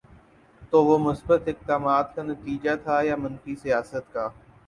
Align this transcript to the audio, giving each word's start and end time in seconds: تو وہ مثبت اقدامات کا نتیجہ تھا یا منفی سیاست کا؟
تو 0.71 0.83
وہ 0.85 0.97
مثبت 0.99 1.41
اقدامات 1.47 2.15
کا 2.15 2.23
نتیجہ 2.23 2.75
تھا 2.83 2.99
یا 3.01 3.15
منفی 3.15 3.55
سیاست 3.55 4.13
کا؟ 4.13 4.27